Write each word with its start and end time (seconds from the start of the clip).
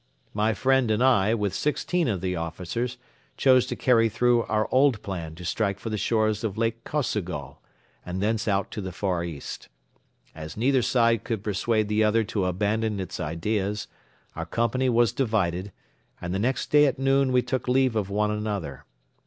My 0.33 0.55
friend 0.55 0.89
and 0.89 1.03
I 1.03 1.35
with 1.35 1.53
sixteen 1.53 2.07
of 2.07 2.21
the 2.21 2.35
officers 2.35 2.97
chose 3.37 3.67
to 3.67 3.75
carry 3.75 4.09
through 4.09 4.41
our 4.45 4.67
old 4.71 5.03
plan 5.03 5.35
to 5.35 5.45
strike 5.45 5.77
for 5.79 5.91
the 5.91 5.95
shores 5.99 6.43
of 6.43 6.57
Lake 6.57 6.83
Kosogol 6.83 7.61
and 8.03 8.19
thence 8.19 8.47
out 8.47 8.71
to 8.71 8.81
the 8.81 8.91
Far 8.91 9.23
East. 9.23 9.69
As 10.33 10.57
neither 10.57 10.81
side 10.81 11.23
could 11.23 11.43
persuade 11.43 11.87
the 11.87 12.03
other 12.03 12.23
to 12.23 12.45
abandon 12.45 12.99
its 12.99 13.19
ideas, 13.19 13.87
our 14.35 14.47
company 14.47 14.89
was 14.89 15.11
divided 15.11 15.71
and 16.19 16.33
the 16.33 16.39
next 16.39 16.71
day 16.71 16.87
at 16.87 16.97
noon 16.97 17.31
we 17.31 17.43
took 17.43 17.67
leave 17.67 17.95
of 17.95 18.09
one 18.09 18.31
another. 18.31 18.85